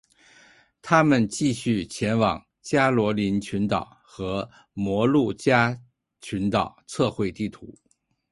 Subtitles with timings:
[0.81, 5.79] 他们继续前往加罗林群岛和摩鹿加
[6.21, 7.71] 群岛测绘地图。